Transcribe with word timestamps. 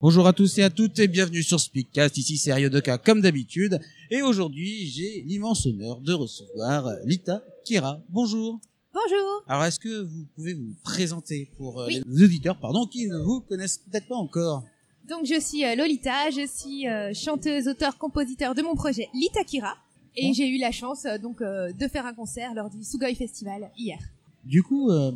Bonjour 0.00 0.26
à 0.26 0.32
tous 0.32 0.56
et 0.58 0.62
à 0.62 0.70
toutes 0.70 0.98
et 0.98 1.08
bienvenue 1.08 1.42
sur 1.42 1.60
Speakcast, 1.60 2.16
ici 2.16 2.38
c'est 2.38 2.52
Ryodoka 2.54 2.96
comme 2.98 3.20
d'habitude 3.20 3.78
et 4.10 4.22
aujourd'hui 4.22 4.86
j'ai 4.86 5.22
l'immense 5.26 5.66
honneur 5.66 6.00
de 6.00 6.12
recevoir 6.14 6.88
Lita 7.04 7.42
Kira. 7.64 8.00
Bonjour. 8.08 8.60
Bonjour. 8.94 9.44
Alors 9.46 9.64
est-ce 9.64 9.78
que 9.78 10.02
vous 10.02 10.24
pouvez 10.34 10.54
vous 10.54 10.74
présenter 10.82 11.50
pour 11.58 11.80
euh, 11.82 11.86
Oui. 11.88 12.02
les 12.06 12.24
auditeurs 12.24 12.58
pardon 12.58 12.86
qui 12.86 13.06
ne 13.08 13.18
vous 13.18 13.40
connaissent 13.42 13.78
peut-être 13.78 14.08
pas 14.08 14.16
encore? 14.16 14.64
Donc 15.08 15.26
je 15.26 15.38
suis 15.38 15.64
euh, 15.66 15.74
Lolita, 15.76 16.30
je 16.30 16.46
suis 16.46 16.88
euh, 16.88 17.12
chanteuse, 17.12 17.68
auteur, 17.68 17.98
compositeur 17.98 18.54
de 18.54 18.62
mon 18.62 18.74
projet 18.74 19.08
Litakira 19.12 19.76
et 20.16 20.28
Bon. 20.28 20.32
j'ai 20.32 20.48
eu 20.48 20.58
la 20.58 20.72
chance 20.72 21.04
euh, 21.04 21.18
donc 21.18 21.42
euh, 21.42 21.72
de 21.72 21.88
faire 21.88 22.06
un 22.06 22.14
concert 22.14 22.54
lors 22.54 22.70
du 22.70 22.82
Sugoi 22.82 23.14
Festival 23.14 23.70
hier. 23.76 23.98
Du 24.44 24.62
coup, 24.62 24.90
euh, 24.90 25.12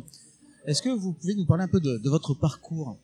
est-ce 0.67 0.83
que 0.83 0.89
vous 0.89 1.11
pouvez 1.13 1.33
nous 1.33 1.45
parler 1.47 1.63
un 1.63 1.67
peu 1.67 1.79
de, 1.79 1.97
de 1.97 2.09
votre 2.09 2.35
parcours? 2.35 2.97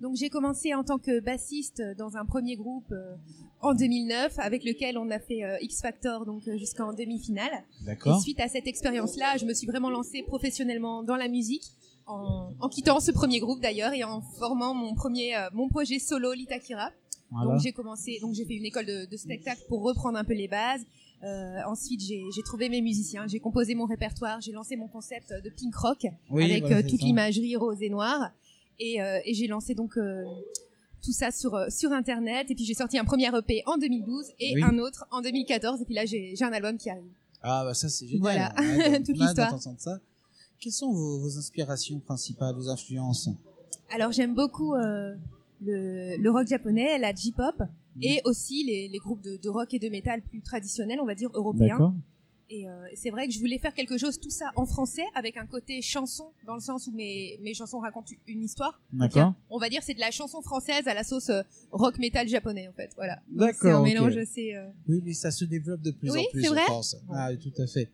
Donc 0.00 0.16
j'ai 0.16 0.28
commencé 0.28 0.74
en 0.74 0.84
tant 0.84 0.98
que 0.98 1.20
bassiste 1.20 1.82
dans 1.98 2.16
un 2.16 2.24
premier 2.24 2.56
groupe 2.56 2.90
euh, 2.92 3.14
en 3.60 3.74
2009 3.74 4.38
avec 4.38 4.64
lequel 4.64 4.98
on 4.98 5.10
a 5.10 5.18
fait 5.18 5.44
euh, 5.44 5.56
X 5.60 5.80
Factor 5.80 6.26
donc 6.26 6.46
euh, 6.48 6.56
jusqu'en 6.56 6.92
demi-finale. 6.92 7.64
Et 7.82 7.84
D'accord 7.86 8.20
suite 8.20 8.40
à 8.40 8.48
cette 8.48 8.66
expérience-là, 8.66 9.36
je 9.38 9.44
me 9.44 9.54
suis 9.54 9.66
vraiment 9.66 9.90
lancée 9.90 10.22
professionnellement 10.22 11.02
dans 11.02 11.16
la 11.16 11.28
musique 11.28 11.64
en, 12.06 12.52
en 12.60 12.68
quittant 12.68 13.00
ce 13.00 13.10
premier 13.10 13.40
groupe 13.40 13.60
d'ailleurs 13.60 13.92
et 13.92 14.04
en 14.04 14.20
formant 14.20 14.74
mon 14.74 14.94
premier 14.94 15.34
mon 15.52 15.68
projet 15.68 15.98
solo 15.98 16.32
Litakira. 16.32 16.90
Voilà. 17.30 17.52
Donc 17.52 17.60
j'ai 17.60 17.72
commencé, 17.72 18.18
donc 18.20 18.34
j'ai 18.34 18.44
fait 18.44 18.54
une 18.54 18.66
école 18.66 18.86
de, 18.86 19.06
de 19.10 19.16
spectacle 19.16 19.62
pour 19.68 19.82
reprendre 19.82 20.18
un 20.18 20.24
peu 20.24 20.34
les 20.34 20.48
bases. 20.48 20.84
Euh, 21.24 21.60
ensuite 21.66 22.02
j'ai 22.02 22.42
trouvé 22.44 22.68
mes 22.68 22.82
musiciens, 22.82 23.26
j'ai 23.26 23.40
composé 23.40 23.74
mon 23.74 23.86
répertoire, 23.86 24.42
j'ai 24.42 24.52
lancé 24.52 24.76
mon 24.76 24.88
concept 24.88 25.32
de 25.42 25.48
pink 25.48 25.74
rock 25.74 26.06
Oui, 26.28 26.44
avec 26.44 26.64
voilà, 26.64 26.78
euh, 26.78 26.82
toute 26.82 27.00
l'imagerie 27.00 27.56
rose 27.56 27.80
et 27.80 27.88
noire 27.88 28.30
et, 28.78 29.00
euh, 29.02 29.18
et 29.24 29.34
j'ai 29.34 29.46
lancé 29.46 29.74
donc 29.74 29.96
euh, 29.96 30.22
tout 31.02 31.12
ça 31.12 31.30
sur 31.30 31.54
euh, 31.54 31.68
sur 31.70 31.92
internet 31.92 32.50
et 32.50 32.54
puis 32.54 32.64
j'ai 32.64 32.74
sorti 32.74 32.98
un 32.98 33.04
premier 33.04 33.28
EP 33.36 33.62
en 33.66 33.76
2012 33.78 34.26
et 34.40 34.54
Oui. 34.56 34.62
un 34.62 34.78
autre 34.78 35.06
en 35.10 35.20
2014 35.20 35.82
et 35.82 35.84
puis 35.84 35.94
là 35.94 36.04
j'ai 36.06 36.34
j'ai 36.36 36.44
un 36.44 36.52
album 36.52 36.76
qui 36.78 36.90
arrive. 36.90 37.04
Ah 37.42 37.62
bah 37.64 37.74
ça 37.74 37.88
c'est 37.88 38.06
génial. 38.06 38.20
Voilà. 38.22 38.54
On 38.58 38.94
a- 38.94 38.98
Toute 39.04 39.16
l'histoire. 39.16 39.60
ça. 39.78 40.00
Quelles 40.60 40.72
sont 40.72 40.92
vos, 40.92 41.18
vos 41.20 41.36
inspirations 41.38 41.98
principales, 42.00 42.54
vos 42.54 42.68
influences? 42.68 43.28
Alors 43.94 44.12
j'aime 44.12 44.34
beaucoup 44.34 44.74
euh, 44.74 45.14
le, 45.62 46.16
le 46.16 46.30
rock 46.30 46.46
japonais, 46.46 46.98
la 46.98 47.14
J-pop 47.14 47.62
et 48.00 48.20
aussi 48.24 48.64
les, 48.64 48.88
les 48.88 48.98
groupes 48.98 49.20
de, 49.22 49.36
de 49.36 49.48
rock 49.48 49.72
et 49.74 49.78
de 49.78 49.88
métal 49.88 50.20
plus 50.22 50.40
traditionnels, 50.40 50.98
on 51.00 51.04
va 51.06 51.14
dire 51.14 51.30
européens. 51.34 51.94
Et 52.50 52.68
euh, 52.68 52.86
c'est 52.94 53.10
vrai 53.10 53.26
que 53.26 53.32
je 53.32 53.38
voulais 53.38 53.58
faire 53.58 53.72
quelque 53.74 53.96
chose, 53.98 54.20
tout 54.20 54.30
ça 54.30 54.50
en 54.56 54.66
français, 54.66 55.04
avec 55.14 55.36
un 55.36 55.46
côté 55.46 55.80
chanson, 55.82 56.26
dans 56.46 56.54
le 56.54 56.60
sens 56.60 56.86
où 56.86 56.92
mes, 56.92 57.38
mes 57.42 57.54
chansons 57.54 57.78
racontent 57.78 58.12
une 58.26 58.42
histoire. 58.44 58.80
D'accord. 58.92 59.34
On 59.50 59.58
va 59.58 59.68
dire 59.68 59.82
c'est 59.82 59.94
de 59.94 60.00
la 60.00 60.10
chanson 60.10 60.42
française 60.42 60.86
à 60.86 60.94
la 60.94 61.04
sauce 61.04 61.30
euh, 61.30 61.42
rock 61.72 61.98
métal 61.98 62.28
japonais 62.28 62.68
en 62.68 62.72
fait. 62.72 62.90
Voilà. 62.96 63.20
D'accord, 63.28 63.60
C'est 63.62 63.70
un 63.70 63.82
mélange 63.82 64.16
assez. 64.16 64.54
euh, 64.54 64.66
Oui, 64.88 65.00
mais 65.04 65.14
ça 65.14 65.30
se 65.30 65.44
développe 65.44 65.80
de 65.80 65.90
plus 65.90 66.10
Oui, 66.10 66.20
en 66.20 66.30
plus 66.32 66.46
vrai 66.48 66.62
France. 66.64 66.96
Ah, 67.12 67.28
oui, 67.30 67.38
tout 67.38 67.62
à 67.62 67.66
fait. 67.66 67.90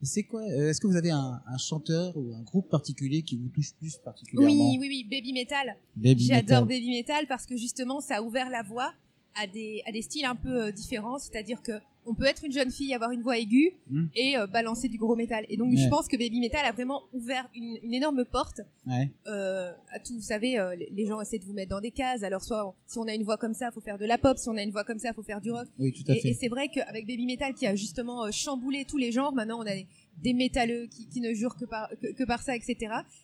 C'est 0.00 0.22
quoi 0.22 0.42
euh, 0.42 0.70
Est-ce 0.70 0.80
que 0.80 0.86
vous 0.86 0.94
avez 0.96 1.10
un, 1.10 1.42
un 1.44 1.58
chanteur 1.58 2.16
ou 2.16 2.32
un 2.32 2.42
groupe 2.42 2.68
particulier 2.68 3.22
qui 3.22 3.36
vous 3.36 3.48
touche 3.48 3.74
plus 3.74 3.96
particulièrement? 3.96 4.70
Oui, 4.70 4.78
oui, 4.80 4.86
oui, 4.88 5.04
baby 5.10 5.32
metal. 5.32 5.76
Baby 5.96 6.24
J'adore 6.26 6.66
metal. 6.66 6.68
baby 6.68 6.90
metal 6.90 7.26
parce 7.26 7.46
que 7.46 7.56
justement 7.56 8.00
ça 8.00 8.18
a 8.18 8.22
ouvert 8.22 8.48
la 8.48 8.62
voix 8.62 8.92
à 9.42 9.46
des 9.46 9.82
à 9.86 9.92
des 9.92 10.02
styles 10.02 10.24
un 10.24 10.34
peu 10.36 10.64
euh, 10.64 10.70
différents, 10.72 11.18
c'est-à-dire 11.18 11.62
que 11.62 11.72
on 12.10 12.14
peut 12.14 12.24
être 12.24 12.42
une 12.42 12.52
jeune 12.52 12.70
fille 12.70 12.94
avoir 12.94 13.10
une 13.10 13.20
voix 13.20 13.36
aiguë 13.38 13.72
Hmm. 13.90 14.06
et 14.16 14.34
euh, 14.38 14.46
balancer 14.46 14.88
du 14.88 14.96
gros 14.96 15.14
métal. 15.14 15.44
Et 15.50 15.58
donc 15.58 15.70
Ouais. 15.72 15.76
je 15.76 15.88
pense 15.88 16.08
que 16.08 16.16
baby 16.16 16.40
metal 16.40 16.64
a 16.64 16.72
vraiment 16.72 17.02
ouvert 17.12 17.46
une, 17.54 17.78
une 17.82 17.92
énorme 17.92 18.24
porte 18.24 18.62
Ouais. 18.86 19.10
euh, 19.26 19.72
à 19.92 19.98
tout. 19.98 20.14
Vous 20.14 20.22
savez, 20.22 20.58
euh, 20.58 20.74
les- 20.90 21.04
gens 21.06 21.20
essaient 21.20 21.38
de 21.38 21.44
vous 21.44 21.52
mettre 21.52 21.68
dans 21.70 21.82
des 21.82 21.90
cases. 21.90 22.22
Alors 22.22 22.42
soit 22.42 22.66
on- 22.66 22.72
si 22.86 22.98
on 22.98 23.06
a 23.08 23.12
une 23.14 23.24
voix 23.24 23.36
comme 23.36 23.52
ça, 23.52 23.70
faut 23.70 23.82
faire 23.82 23.98
de 23.98 24.06
la 24.06 24.16
pop. 24.16 24.38
Si 24.38 24.48
on 24.48 24.56
a 24.56 24.62
une 24.62 24.70
voix 24.70 24.84
comme 24.84 24.98
ça, 24.98 25.12
faut 25.12 25.22
faire 25.22 25.40
du 25.42 25.50
rock. 25.50 25.66
Oui, 25.78 25.92
tout 25.92 26.10
à 26.10 26.14
Et, 26.14 26.20
fait. 26.20 26.28
et 26.30 26.34
c'est 26.34 26.48
vrai 26.48 26.68
qu'avec 26.68 27.06
baby 27.06 27.26
metal 27.26 27.52
qui 27.52 27.66
a 27.66 27.74
justement 27.76 28.30
chamboulé 28.32 28.86
tous 28.86 28.96
les 28.96 29.12
genres, 29.12 29.34
maintenant 29.34 29.58
on 29.58 29.66
a 29.66 29.74
des, 29.74 29.86
des 30.22 30.32
métalleux 30.32 30.86
qui, 30.90 31.06
qui 31.08 31.20
ne 31.20 31.32
jurent 31.32 31.56
que 31.56 31.64
par 31.64 31.88
que, 32.00 32.12
que 32.12 32.24
par 32.24 32.42
ça, 32.42 32.56
etc. 32.56 32.76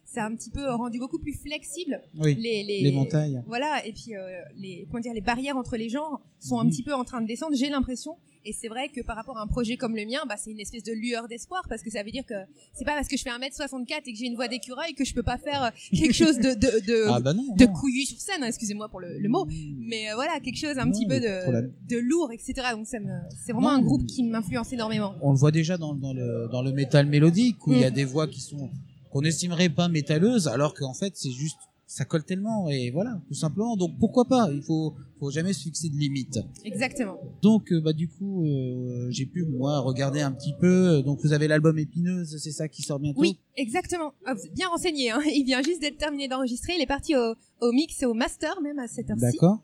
Ça 0.05 0.25
a 0.25 0.27
un 0.27 0.35
petit 0.37 0.51
peu 0.51 0.65
rendu 0.71 0.99
beaucoup 0.99 1.19
plus 1.19 1.33
flexible 1.35 2.01
Oui. 2.19 2.35
les 2.37 2.63
les, 2.63 2.81
L'éventail. 2.83 3.43
voilà, 3.47 3.85
et 3.87 3.93
puis 3.93 4.15
euh, 4.17 4.41
les, 4.57 4.87
comment 4.91 5.01
dire, 5.01 5.13
les 5.15 5.21
barrières 5.21 5.57
entre 5.57 5.77
les 5.77 5.89
genres 5.89 6.21
sont 6.41 6.59
un 6.61 6.65
Mhm. 6.65 6.71
petit 6.71 6.83
peu 6.83 6.95
en 6.95 7.05
train 7.05 7.21
de 7.21 7.27
descendre, 7.27 7.57
j'ai 7.57 7.69
l'impression. 7.69 8.17
Et 8.47 8.53
c'est 8.53 8.69
vrai 8.69 8.89
que 8.89 9.01
par 9.01 9.17
rapport 9.17 9.39
à 9.39 9.43
un 9.43 9.47
projet 9.47 9.77
comme 9.77 9.97
le 9.97 10.05
mien, 10.05 10.21
bah, 10.29 10.37
c'est 10.37 10.51
une 10.51 10.61
espèce 10.61 10.83
de 10.83 10.93
lueur 10.93 11.29
d'espoir 11.29 11.63
parce 11.69 11.83
que 11.83 11.91
ça 11.91 12.03
veut 12.03 12.11
dire 12.11 12.25
que 12.27 12.35
c'est 12.75 12.85
pas 12.85 12.95
parce 12.95 13.09
que 13.09 13.17
je 13.17 13.23
fais 13.23 13.31
1m64 13.31 14.03
et 14.07 14.13
que 14.13 14.19
j'ai 14.19 14.27
une 14.27 14.35
voix 14.37 14.49
d'écureuil 14.49 14.95
que 14.95 15.05
je 15.05 15.15
peux 15.15 15.23
pas 15.23 15.39
faire 15.39 15.65
euh, 15.65 15.71
quelque 15.97 16.13
chose 16.13 16.37
de, 16.39 16.53
de, 16.55 16.85
de, 16.87 17.05
Ah 17.09 17.21
bah 17.21 17.33
non. 17.33 17.45
de 17.57 17.65
non. 17.65 17.73
couillu 17.73 18.03
sur 18.05 18.21
scène, 18.21 18.43
hein, 18.43 18.49
excusez-moi 18.49 18.89
pour 18.89 19.01
le, 19.01 19.19
le 19.19 19.29
mot. 19.29 19.47
Mais 19.79 20.11
euh, 20.11 20.15
voilà, 20.15 20.41
quelque 20.41 20.59
chose 20.59 20.77
un 20.79 20.85
Non, 20.87 20.93
petit 20.93 21.07
peu 21.07 21.19
la- 21.19 21.63
de, 21.63 21.73
de 21.89 21.97
lourd, 21.99 22.31
etc. 22.33 22.53
Donc 22.73 22.87
ça 22.87 22.99
c'est 23.45 23.53
vraiment 23.53 23.71
un 23.71 23.81
groupe 23.83 24.07
qui 24.07 24.23
m'influence 24.23 24.73
énormément. 24.73 25.15
On 25.23 25.33
le 25.33 25.39
voit 25.39 25.51
déjà 25.53 25.77
dans, 25.79 25.95
dans 25.95 26.13
le 26.13 26.49
dans 26.53 26.63
le 26.63 26.73
métal 26.73 27.07
mélodique 27.07 27.67
où 27.67 27.73
il 27.73 27.79
y 27.81 27.85
a 27.85 27.91
Mm. 27.91 27.95
des 27.95 28.05
voix 28.05 28.27
qui 28.27 28.41
sont 28.41 28.71
qu'on 29.11 29.23
n'estimerait 29.23 29.69
pas 29.69 29.89
métalleuses 29.89 30.49
alors 30.49 30.75
qu'en 30.75 30.93
fait 30.95 31.13
c'est 31.17 31.31
juste 31.31 31.59
ça 31.87 32.05
colle 32.05 32.25
tellement 32.25 32.69
et 32.69 32.91
voilà 32.91 33.21
tout 33.29 33.35
simplement 33.35 33.77
donc 33.77 33.99
pourquoi 33.99 34.25
pas? 34.27 34.49
Il 34.53 34.63
faut 34.63 34.95
faut 35.21 35.31
jamais 35.31 35.53
se 35.53 35.63
fixer 35.63 35.89
de 35.91 35.97
limites 35.97 36.39
Exactement. 36.65 37.19
donc 37.43 37.73
euh, 37.73 37.81
bah 37.81 37.93
du 37.93 38.09
coup 38.09 38.45
euh, 38.47 39.07
j'ai 39.11 39.27
pu 39.27 39.45
moi 39.45 39.79
regarder 39.81 40.21
un 40.21 40.33
petit 40.33 40.55
peu 40.61 41.03
donc 41.03 41.21
vous 41.23 41.33
avez 41.33 41.47
l'album 41.49 41.79
épineuse 41.79 42.37
c'est 42.39 42.53
ça 42.53 42.69
qui 42.69 42.83
sort 42.83 42.99
bientôt? 42.99 43.21
Oui, 43.21 43.39
exactement. 43.57 44.13
Ah, 44.27 44.35
vous 44.35 44.45
êtes 44.47 44.55
bien 44.55 44.69
renseigné. 44.69 45.11
Hein. 45.11 45.21
Il 45.35 45.45
vient 45.45 45.63
juste 45.63 45.81
d'être 45.81 45.99
terminé 45.99 46.29
d'enregistrer. 46.29 46.75
Il 46.77 46.83
est 46.83 46.87
parti 46.87 47.15
au, 47.17 47.35
au 47.61 47.73
mix 47.73 48.03
et 48.03 48.07
au 48.07 48.15
master 48.15 48.61
même 48.63 48.79
à 48.79 48.89
cette 48.89 49.11
heure-ci. 49.11 49.23
d'accord 49.25 49.59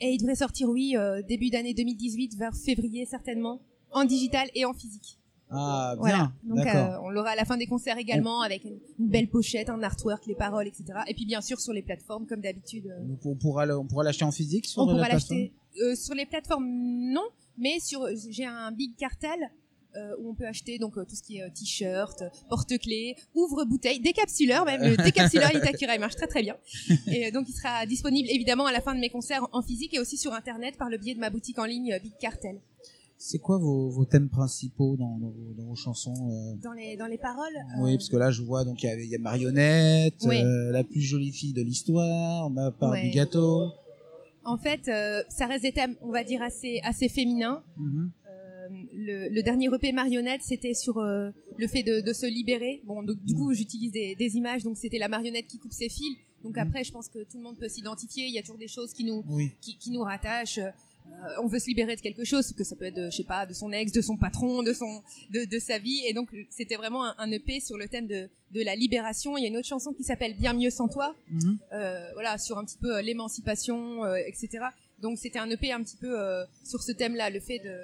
Et 0.00 0.08
il 0.10 0.18
devrait 0.18 0.34
sortir, 0.34 0.68
oui, 0.68 0.94
euh, 0.96 1.22
début 1.28 1.50
d'année 1.50 1.74
2018, 1.74 2.36
vers 2.36 2.54
février 2.54 3.06
certainement, 3.06 3.60
en 3.92 4.04
digital 4.04 4.48
et 4.54 4.64
en 4.64 4.72
physique. 4.74 5.18
Ah 5.50 5.94
bien 5.94 6.00
Voilà. 6.00 6.32
Donc 6.44 6.66
euh, 6.74 6.98
on 7.04 7.10
l'aura 7.10 7.30
à 7.30 7.36
la 7.36 7.44
fin 7.44 7.56
des 7.56 7.66
concerts 7.66 7.98
également, 7.98 8.40
avec 8.42 8.64
une, 8.64 8.78
une 8.98 9.08
belle 9.08 9.28
pochette, 9.28 9.68
un 9.70 9.82
artwork, 9.82 10.26
les 10.26 10.34
paroles, 10.34 10.66
etc. 10.66 10.84
Et 11.08 11.14
puis 11.14 11.24
bien 11.26 11.40
sûr 11.40 11.60
sur 11.60 11.72
les 11.72 11.82
plateformes, 11.82 12.26
comme 12.26 12.40
d'habitude. 12.40 12.86
euh, 12.88 13.04
Donc, 13.04 13.24
on 13.24 13.34
pourra 13.36 13.66
le- 13.66 13.78
on 13.78 13.84
pourra 13.86 14.04
l'acheter 14.04 14.24
en 14.24 14.32
physique 14.32 14.66
sur 14.66 14.82
on 14.82 14.86
la 14.86 14.92
pourra 14.94 15.08
plateforme? 15.08 15.38
l'acheter 15.40 15.52
euh, 15.82 15.94
sur 15.94 16.14
les 16.14 16.26
plateformes, 16.26 16.66
non, 16.68 17.24
mais 17.58 17.78
sur 17.80 18.06
j'ai 18.30 18.44
un 18.46 18.72
big 18.72 18.96
cartel. 18.96 19.50
euh, 19.98 20.14
où 20.20 20.28
on 20.28 20.34
peut 20.34 20.46
acheter 20.46 20.78
donc 20.78 20.92
tout 21.08 21.14
ce 21.16 21.22
qui 21.22 21.38
est 21.38 21.50
t-shirt, 21.54 22.22
porte-clés, 22.50 23.14
ouvre-bouteille, 23.34 23.98
décapsuleur 24.00 24.66
même, 24.66 24.82
le 24.82 24.94
décapsuleur 25.02 25.50
Itakura 25.54 25.94
il 25.94 26.00
marche 26.00 26.16
très 26.16 26.26
très 26.26 26.42
bien. 26.42 26.54
Et 27.06 27.30
donc 27.30 27.46
il 27.48 27.54
sera 27.54 27.86
disponible 27.86 28.28
évidemment 28.30 28.66
à 28.66 28.72
la 28.72 28.82
fin 28.82 28.94
de 28.94 29.00
mes 29.00 29.08
concerts 29.08 29.46
en 29.52 29.62
physique 29.62 29.94
et 29.94 29.98
aussi 29.98 30.18
sur 30.18 30.34
internet 30.34 30.76
par 30.76 30.90
le 30.90 30.98
biais 30.98 31.14
de 31.14 31.20
ma 31.20 31.30
boutique 31.30 31.58
en 31.58 31.64
ligne 31.64 31.98
Big 32.02 32.12
Cartel. 32.20 32.60
C'est 33.18 33.38
quoi 33.38 33.58
vos, 33.58 33.88
vos 33.90 34.04
thèmes 34.04 34.28
principaux 34.28 34.96
dans, 34.96 35.16
dans, 35.18 35.28
vos, 35.30 35.52
dans 35.56 35.64
vos 35.64 35.74
chansons 35.74 36.14
euh? 36.30 36.54
Dans 36.62 36.72
les 36.72 36.96
dans 36.96 37.06
les 37.06 37.18
paroles. 37.18 37.54
euh, 37.78 37.82
Oui, 37.82 37.96
parce 37.96 38.08
que 38.08 38.16
là, 38.16 38.30
je 38.30 38.42
vois, 38.42 38.64
donc, 38.64 38.82
il 38.82 39.00
y 39.04 39.08
y 39.08 39.14
a 39.14 39.18
Marionnette, 39.18 40.22
Oui. 40.26 40.36
euh, 40.42 40.70
la 40.72 40.84
plus 40.84 41.00
jolie 41.00 41.32
fille 41.32 41.52
de 41.52 41.62
l'histoire, 41.62 42.50
ma 42.50 42.70
part 42.70 42.90
Ouais. 42.92 43.02
du 43.04 43.10
gâteau. 43.10 43.70
En 44.44 44.58
fait, 44.58 44.86
euh, 44.88 45.22
ça 45.28 45.46
reste 45.46 45.62
des 45.64 45.72
thèmes, 45.72 45.96
on 46.02 46.10
va 46.12 46.22
dire 46.24 46.40
assez 46.42 46.80
assez 46.84 47.08
féminins. 47.08 47.62
Mhm. 47.78 48.10
Euh, 48.28 48.68
le, 48.94 49.28
le 49.28 49.42
dernier 49.42 49.66
EP 49.74 49.92
marionnette, 49.92 50.42
c'était 50.44 50.74
sur 50.74 50.98
euh, 50.98 51.30
le 51.56 51.66
fait 51.66 51.82
de, 51.82 52.00
de 52.00 52.12
se 52.12 52.26
libérer. 52.26 52.80
Bon, 52.84 53.02
donc, 53.02 53.16
du 53.24 53.34
coup, 53.34 53.52
j'utilise 53.54 53.92
des, 53.92 54.14
des 54.14 54.36
images. 54.36 54.62
Donc, 54.62 54.76
c'était 54.76 54.98
la 54.98 55.08
marionnette 55.08 55.46
qui 55.46 55.58
coupe 55.58 55.72
ses 55.72 55.88
fils. 55.88 56.16
Donc 56.44 56.56
Mhm. 56.56 56.62
après, 56.62 56.84
je 56.84 56.92
pense 56.92 57.08
que 57.08 57.20
tout 57.24 57.38
le 57.38 57.42
monde 57.42 57.56
peut 57.58 57.68
s'identifier. 57.68 58.26
Il 58.26 58.32
y 58.34 58.38
a 58.38 58.42
toujours 58.42 58.58
des 58.58 58.68
choses 58.68 58.92
qui 58.92 59.02
nous 59.04 59.24
Oui, 59.28 59.50
qui, 59.60 59.78
qui 59.78 59.90
nous 59.90 60.02
rattachent. 60.02 60.60
Euh, 61.24 61.42
on 61.42 61.46
veut 61.46 61.58
se 61.58 61.66
libérer 61.66 61.96
de 61.96 62.00
quelque 62.00 62.24
chose, 62.24 62.52
que 62.52 62.62
ça 62.64 62.76
peut 62.76 62.84
être, 62.84 62.94
de, 62.96 63.10
je 63.10 63.16
sais 63.16 63.24
pas, 63.24 63.46
de 63.46 63.54
son 63.54 63.72
ex, 63.72 63.90
de 63.92 64.00
son 64.00 64.16
patron, 64.16 64.62
de 64.62 64.72
son, 64.72 65.02
de, 65.30 65.44
de 65.44 65.58
sa 65.58 65.78
vie. 65.78 66.02
Et 66.06 66.12
donc, 66.12 66.28
c'était 66.50 66.76
vraiment 66.76 67.04
un, 67.04 67.14
un 67.18 67.30
EP 67.30 67.60
sur 67.60 67.76
le 67.78 67.88
thème 67.88 68.06
de, 68.06 68.28
de 68.52 68.62
la 68.62 68.76
libération. 68.76 69.36
Il 69.36 69.42
y 69.42 69.44
a 69.44 69.48
une 69.48 69.56
autre 69.56 69.66
chanson 69.66 69.92
qui 69.92 70.04
s'appelle 70.04 70.34
Bien 70.36 70.52
mieux 70.52 70.70
sans 70.70 70.88
toi, 70.88 71.14
Mhm. 71.30 71.58
euh, 71.72 72.12
voilà, 72.14 72.38
sur 72.38 72.58
un 72.58 72.64
petit 72.64 72.78
peu 72.78 72.96
euh, 72.96 73.02
l'émancipation, 73.02 74.04
euh, 74.04 74.16
etc. 74.26 74.66
Donc, 75.00 75.18
c'était 75.18 75.38
un 75.38 75.50
EP 75.50 75.72
un 75.72 75.82
petit 75.82 75.96
peu 75.96 76.18
euh, 76.20 76.44
sur 76.64 76.82
ce 76.82 76.92
thème-là, 76.92 77.30
le 77.30 77.40
fait 77.40 77.58
de, 77.58 77.76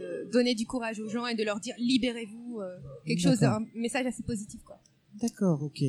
de 0.00 0.30
donner 0.30 0.54
du 0.54 0.66
courage 0.66 0.98
aux 1.00 1.08
gens 1.08 1.26
et 1.26 1.34
de 1.34 1.42
leur 1.44 1.60
dire 1.60 1.74
libérez-vous, 1.78 2.60
euh, 2.60 2.76
quelque 3.06 3.20
chose, 3.20 3.42
un 3.44 3.64
message 3.74 4.06
assez 4.06 4.22
positif, 4.22 4.60
quoi. 4.64 4.78
D'accord, 5.20 5.62
ok. 5.62 5.82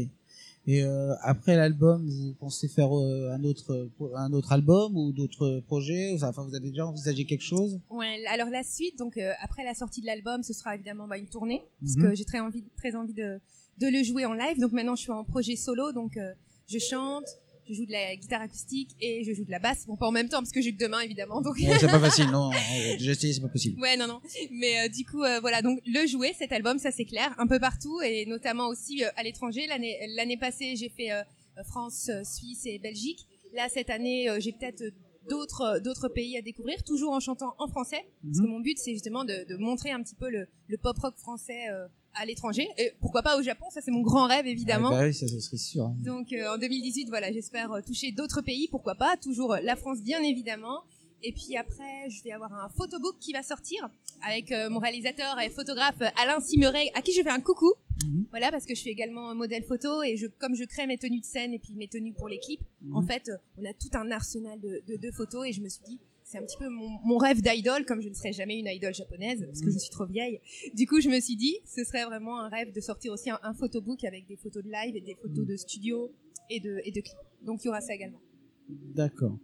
Et 0.67 0.83
euh, 0.83 1.15
après 1.21 1.55
l'album, 1.55 2.07
vous 2.07 2.33
pensez 2.35 2.67
faire 2.67 2.95
euh, 2.95 3.31
un 3.31 3.43
autre 3.43 3.89
un 4.15 4.31
autre 4.33 4.51
album 4.51 4.95
ou 4.95 5.11
d'autres 5.13 5.61
projets? 5.61 6.15
Enfin, 6.21 6.43
vous 6.43 6.53
avez 6.55 6.69
déjà 6.69 6.85
envisagé 6.85 7.25
quelque 7.25 7.43
chose? 7.43 7.79
Ouais, 7.89 8.23
alors 8.29 8.49
la 8.49 8.63
suite, 8.63 8.97
donc 8.99 9.17
euh, 9.17 9.31
après 9.41 9.63
la 9.63 9.73
sortie 9.73 10.01
de 10.01 10.05
l'album, 10.05 10.43
ce 10.43 10.53
sera 10.53 10.75
évidemment 10.75 11.07
bah, 11.07 11.17
une 11.17 11.27
tournée, 11.27 11.63
parce 11.81 11.95
Mhm. 11.95 12.03
que 12.03 12.15
j'ai 12.15 12.25
très 12.25 12.39
envie, 12.39 12.63
très 12.77 12.95
envie 12.95 13.13
de, 13.13 13.39
de 13.79 13.87
le 13.87 14.03
jouer 14.03 14.25
en 14.25 14.33
live. 14.33 14.59
Donc 14.59 14.71
maintenant, 14.73 14.95
je 14.95 15.01
suis 15.01 15.11
en 15.11 15.23
projet 15.23 15.55
solo, 15.55 15.91
donc 15.91 16.17
euh, 16.17 16.33
je 16.67 16.77
chante, 16.77 17.25
je 17.69 17.73
joue 17.75 17.85
de 17.85 17.91
la 17.91 18.15
guitare 18.15 18.41
acoustique 18.41 18.95
et 18.99 19.23
je 19.23 19.31
joue 19.33 19.45
de 19.45 19.51
la 19.51 19.59
basse. 19.59 19.85
Bon, 19.87 19.95
pas 19.95 20.07
en 20.07 20.11
même 20.11 20.27
temps 20.27 20.39
parce 20.39 20.51
que 20.51 20.59
j'ai 20.61 20.73
que 20.73 20.79
deux 20.79 20.87
mains 20.89 21.01
évidemment. 21.01 21.39
Donc 21.41 21.55
Ouais, 21.57 21.77
C'est 21.79 21.87
pas 21.87 21.99
facile, 21.99 22.25
non. 22.31 22.49
J'ai 22.97 23.11
essayé, 23.11 23.33
c'est 23.33 23.41
pas 23.41 23.47
possible. 23.47 23.79
ouais, 23.79 23.95
non, 23.95 24.07
non. 24.07 24.19
Mais 24.51 24.79
euh, 24.79 24.89
du 24.89 25.05
coup, 25.05 25.23
euh, 25.23 25.39
voilà. 25.39 25.61
Donc 25.61 25.79
le 25.85 26.07
jouer 26.07 26.33
cet 26.37 26.51
album, 26.51 26.79
ça 26.79 26.91
c'est 26.91 27.05
clair, 27.05 27.33
un 27.37 27.47
peu 27.47 27.59
partout 27.59 28.01
et 28.01 28.25
notamment 28.25 28.67
aussi 28.67 29.03
euh, 29.03 29.09
à 29.15 29.23
l'étranger. 29.23 29.67
L'année 29.67 29.97
l'année 30.15 30.37
passée, 30.37 30.75
j'ai 30.75 30.89
fait 30.89 31.11
euh, 31.11 31.21
France, 31.67 32.09
euh, 32.09 32.23
Suisse 32.23 32.65
et 32.65 32.79
Belgique. 32.79 33.19
Là, 33.53 33.67
cette 33.69 33.89
année, 33.89 34.27
j'ai 34.39 34.51
peut-être 34.51 34.83
d'autres 35.29 35.79
d'autres 35.83 36.07
pays 36.07 36.37
à 36.37 36.41
découvrir, 36.41 36.83
toujours 36.83 37.11
en 37.13 37.19
chantant 37.19 37.53
en 37.59 37.67
français. 37.67 38.01
Parce 38.23 38.39
que 38.39 38.43
Mhm. 38.45 38.49
mon 38.49 38.59
but, 38.59 38.77
c'est 38.77 38.93
justement 38.93 39.25
de, 39.25 39.45
de 39.47 39.55
montrer 39.57 39.91
un 39.91 40.01
petit 40.01 40.15
peu 40.15 40.29
le, 40.29 40.47
le 40.67 40.77
pop 40.77 40.97
rock 40.99 41.15
français 41.17 41.67
euh, 41.71 41.87
à 42.15 42.25
l'étranger. 42.25 42.67
Et 42.77 42.91
pourquoi 43.01 43.21
pas 43.21 43.37
au 43.37 43.41
Japon 43.41 43.65
Ça, 43.71 43.81
c'est 43.81 43.91
mon 43.91 44.01
grand 44.01 44.27
rêve, 44.27 44.47
évidemment. 44.47 44.89
Ah 44.91 44.99
bah 45.01 45.05
oui, 45.07 45.13
ça, 45.13 45.27
ça 45.27 45.39
serait 45.39 45.57
sûr. 45.57 45.85
hein. 45.85 45.95
Donc 46.03 46.33
euh, 46.33 46.53
en 46.53 46.57
2018, 46.57 47.09
voilà, 47.09 47.31
j'espère 47.31 47.71
euh, 47.71 47.81
toucher 47.81 48.11
d'autres 48.11 48.41
pays, 48.41 48.67
pourquoi 48.69 48.95
pas, 48.95 49.15
toujours 49.17 49.53
euh, 49.53 49.59
la 49.63 49.75
France 49.75 50.01
bien 50.01 50.21
évidemment. 50.21 50.81
Et 51.21 51.33
puis 51.33 51.57
après, 51.57 52.09
je 52.09 52.23
vais 52.23 52.31
avoir 52.31 52.53
un 52.53 52.69
photobook 52.69 53.17
qui 53.19 53.33
va 53.33 53.43
sortir 53.43 53.89
avec 54.25 54.51
euh, 54.53 54.69
mon 54.69 54.79
réalisateur 54.79 55.37
et 55.41 55.49
photographe 55.49 56.01
Alain 56.21 56.39
Simeret, 56.39 56.91
à 56.95 57.01
qui 57.01 57.11
je 57.13 57.21
fais 57.21 57.29
un 57.29 57.41
coucou. 57.41 57.73
Mhm. 58.05 58.25
Voilà, 58.29 58.51
parce 58.51 58.65
que 58.65 58.73
je 58.73 58.79
suis 58.79 58.89
également 58.89 59.35
modèle 59.35 59.63
photo 59.63 60.01
et 60.01 60.15
je, 60.15 60.27
comme 60.27 60.55
je 60.55 60.63
crée 60.63 60.87
mes 60.87 60.97
tenues 60.97 61.19
de 61.19 61.25
scène 61.25 61.53
et 61.53 61.59
puis 61.59 61.73
mes 61.75 61.89
tenues 61.89 62.13
pour 62.13 62.29
les 62.29 62.39
clips, 62.39 62.61
Mhm. 62.81 62.95
en 62.95 63.01
fait, 63.01 63.27
euh, 63.27 63.35
on 63.61 63.65
a 63.65 63.73
tout 63.73 63.89
un 63.93 64.09
arsenal 64.11 64.59
de, 64.61 64.81
de, 64.87 64.95
de 64.95 65.11
photos 65.11 65.45
et 65.45 65.51
je 65.51 65.61
me 65.61 65.67
suis 65.67 65.83
dit, 65.85 65.99
c'est 66.29 66.37
un 66.37 66.43
petit 66.43 66.57
peu 66.57 66.69
mon, 66.69 66.99
mon 67.03 67.17
rêve 67.17 67.41
d'idole, 67.41 67.85
comme 67.85 68.01
je 68.01 68.09
ne 68.09 68.13
serai 68.13 68.33
jamais 68.33 68.59
une 68.59 68.67
idole 68.67 68.93
japonaise, 68.93 69.43
parce 69.47 69.61
que 69.61 69.71
je 69.71 69.79
suis 69.79 69.89
trop 69.89 70.05
vieille. 70.05 70.39
Du 70.75 70.85
coup, 70.85 71.01
je 71.01 71.09
me 71.09 71.19
suis 71.19 71.35
dit, 71.35 71.57
ce 71.65 71.83
serait 71.83 72.05
vraiment 72.05 72.39
un 72.39 72.49
rêve 72.49 72.71
de 72.71 72.79
sortir 72.79 73.11
aussi 73.13 73.31
un, 73.31 73.39
un 73.41 73.55
photobook 73.55 74.03
avec 74.03 74.27
des 74.27 74.35
photos 74.35 74.63
de 74.63 74.69
live 74.69 74.95
et 74.95 75.01
des 75.01 75.15
photos 75.15 75.43
de 75.47 75.55
studio 75.55 76.11
et 76.51 76.59
de, 76.59 76.81
et 76.85 76.91
de 76.91 77.01
clips. 77.01 77.17
Donc, 77.41 77.63
il 77.63 77.67
y 77.67 77.69
aura 77.69 77.81
ça 77.81 77.95
également. 77.95 78.21
D'accord. 78.69 79.39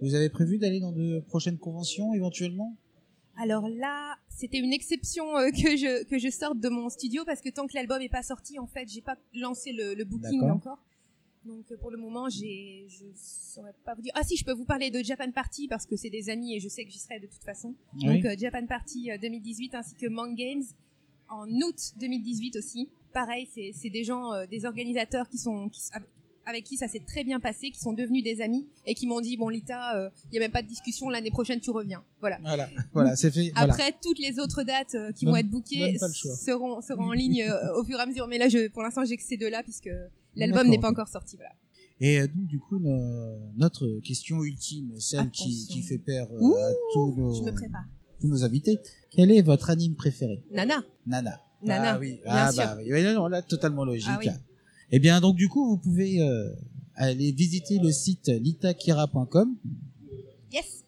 Vous 0.00 0.14
avez 0.16 0.28
prévu 0.28 0.58
d'aller 0.58 0.80
dans 0.80 0.90
de 0.90 1.20
prochaines 1.28 1.58
conventions 1.58 2.12
éventuellement? 2.12 2.76
Alors 3.36 3.68
là, 3.68 4.16
c'était 4.28 4.58
une 4.58 4.72
exception 4.72 5.36
euh, 5.36 5.50
que 5.50 5.76
je 5.76 6.04
que 6.04 6.18
je 6.18 6.28
sorte 6.28 6.58
de 6.58 6.68
mon 6.68 6.88
studio 6.88 7.22
parce 7.24 7.40
que 7.40 7.50
tant 7.50 7.66
que 7.68 7.74
l'album 7.74 8.02
est 8.02 8.08
pas 8.08 8.22
sorti, 8.24 8.58
en 8.58 8.66
fait, 8.66 8.88
j'ai 8.88 9.02
pas 9.02 9.16
lancé 9.34 9.72
le, 9.72 9.94
le 9.94 10.04
booking 10.04 10.40
encore. 10.50 10.82
Donc 11.46 11.70
euh, 11.70 11.76
pour 11.76 11.90
le 11.90 11.96
moment, 11.96 12.28
j'ai 12.28 12.86
je 12.88 13.04
saurais 13.14 13.74
pas 13.84 13.94
vous 13.94 14.02
dire. 14.02 14.12
Ah 14.14 14.22
si, 14.24 14.36
je 14.36 14.44
peux 14.44 14.52
vous 14.52 14.64
parler 14.64 14.90
de 14.90 15.02
Japan 15.02 15.30
Party 15.30 15.68
parce 15.68 15.86
que 15.86 15.96
c'est 15.96 16.10
des 16.10 16.28
amis 16.28 16.54
et 16.54 16.60
je 16.60 16.68
sais 16.68 16.84
que 16.84 16.90
j'y 16.90 16.98
serai 16.98 17.20
de 17.20 17.26
toute 17.26 17.44
façon. 17.44 17.74
Oui. 17.94 18.06
Donc 18.06 18.24
euh, 18.24 18.36
Japan 18.38 18.66
Party 18.66 19.10
euh, 19.10 19.18
2018 19.18 19.74
ainsi 19.74 19.94
que 19.94 20.06
Mang 20.08 20.34
Games 20.34 20.64
en 21.28 21.48
août 21.48 21.92
2018 21.98 22.56
aussi. 22.56 22.88
Pareil, 23.12 23.48
c'est 23.52 23.72
c'est 23.72 23.90
des 23.90 24.04
gens, 24.04 24.32
euh, 24.32 24.46
des 24.46 24.64
organisateurs 24.66 25.28
qui 25.28 25.38
sont 25.38 25.68
qui, 25.68 25.80
avec- 26.46 26.64
qui 26.64 26.76
ça 26.76 26.88
s'est 26.88 27.02
très 27.06 27.24
bien 27.24 27.38
passé, 27.40 27.70
qui 27.70 27.78
sont 27.80 27.92
devenus 27.92 28.22
des 28.24 28.40
amis 28.40 28.66
et 28.86 28.94
qui 28.94 29.06
m'ont 29.06 29.20
dit 29.20 29.36
bon 29.36 29.48
Lita, 29.48 30.10
il 30.30 30.34
y 30.34 30.38
a 30.38 30.40
même 30.40 30.50
pas 30.52 30.62
de 30.62 30.68
discussion, 30.68 31.10
l'année 31.10 31.30
prochaine 31.30 31.60
tu 31.60 31.70
reviens. 31.70 32.02
Voilà. 32.20 32.38
Voilà, 32.42 32.68
voilà, 32.94 33.16
c'est 33.16 33.30
fait. 33.30 33.50
Voilà. 33.54 33.72
Après, 33.72 33.92
toutes 34.02 34.18
les 34.18 34.38
autres 34.38 34.62
dates 34.62 34.94
euh, 34.94 35.12
qui 35.12 35.24
Donne- 35.24 35.34
vont 35.34 35.36
être 35.38 35.50
bookées 35.50 35.96
seront, 35.98 36.80
seront 36.80 37.08
en 37.08 37.12
ligne 37.12 37.42
euh, 37.42 37.78
au 37.78 37.84
fur 37.84 37.98
et 37.98 38.02
à 38.02 38.06
mesure. 38.06 38.26
Mais 38.28 38.38
là, 38.38 38.48
je, 38.48 38.68
pour 38.68 38.82
l'instant, 38.82 39.04
j'ai 39.04 39.16
que 39.16 39.22
ces 39.22 39.36
deux-là 39.36 39.62
puisque 39.62 39.90
l'album 40.34 40.68
n'est 40.68 40.78
pas 40.78 40.90
encore 40.90 41.08
sorti. 41.08 41.36
Voilà. 41.36 41.52
Et 42.00 42.20
euh, 42.20 42.26
donc 42.26 42.46
du 42.46 42.58
coup, 42.58 42.78
no- 42.78 43.38
notre 43.56 44.00
question 44.00 44.42
ultime, 44.44 44.92
celle 44.98 45.30
qui, 45.30 45.82
fait 45.82 45.98
peur 45.98 46.28
euh, 46.32 46.38
Ouh, 46.40 46.54
à 46.56 46.70
tous 46.92 47.14
nos, 47.16 47.50
tous 48.20 48.42
invités, 48.44 48.78
quel 49.10 49.30
est 49.30 49.42
votre 49.42 49.70
anime 49.70 49.94
préféré? 49.94 50.42
Nana. 50.50 50.82
Nana. 51.06 51.40
Nana, 51.62 51.94
Ah 51.94 51.98
oui, 51.98 52.20
bien 52.22 52.22
ah 52.26 52.52
sûr. 52.52 52.62
bah 52.64 52.76
oui, 52.78 53.02
non, 53.02 53.14
non, 53.14 53.26
là 53.28 53.40
totalement 53.42 53.84
logique. 53.84 54.08
Ah 54.10 54.18
oui. 54.20 54.28
Eh 54.92 54.98
bien 54.98 55.20
donc 55.20 55.36
du 55.36 55.48
coup, 55.48 55.66
vous 55.68 55.76
pouvez 55.78 56.20
euh, 56.20 56.48
aller 56.94 57.32
visiter 57.32 57.78
le 57.78 57.90
site 57.92 58.28
litakira.com 58.28 59.54
Yes. 60.52 60.84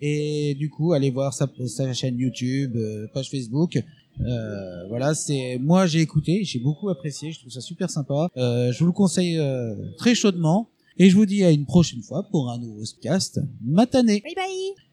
et 0.00 0.54
du 0.54 0.68
coup 0.70 0.92
aller 0.92 1.10
voir 1.10 1.32
sa, 1.34 1.50
sa 1.66 1.92
chaîne 1.94 2.18
YouTube, 2.18 2.76
euh, 2.76 3.06
page 3.14 3.30
Facebook. 3.30 3.82
Euh, 4.20 4.86
voilà, 4.88 5.14
c'est 5.14 5.58
moi 5.58 5.86
j'ai 5.86 6.00
écouté, 6.00 6.44
j'ai 6.44 6.58
beaucoup 6.58 6.90
apprécié, 6.90 7.32
je 7.32 7.40
trouve 7.40 7.50
ça 7.52 7.62
super 7.62 7.88
sympa. 7.88 8.28
Euh, 8.36 8.70
je 8.72 8.78
vous 8.80 8.86
le 8.86 8.92
conseille 8.92 9.38
euh, 9.38 9.74
très 9.96 10.14
chaudement 10.14 10.68
et 10.98 11.08
je 11.08 11.16
vous 11.16 11.24
dis 11.26 11.42
à 11.44 11.50
une 11.50 11.64
prochaine 11.64 12.02
fois 12.02 12.22
pour 12.30 12.50
un 12.50 12.58
nouveau 12.58 12.80
podcast. 12.80 13.40
Matané. 13.64 14.20
Bye 14.20 14.34
bye. 14.34 14.91